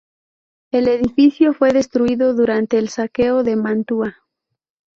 [0.71, 4.17] El edificio fue destruido durante el Saqueo de Mantua.